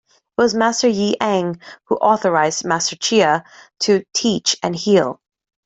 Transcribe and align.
It 0.09 0.41
was 0.41 0.55
Master 0.55 0.87
Yi 0.87 1.15
Eng 1.21 1.59
who 1.83 1.95
authorized 1.97 2.65
Master 2.65 2.95
Chia 2.95 3.43
to 3.81 4.03
teach 4.15 4.55
and 4.63 4.75
heal. 4.75 5.21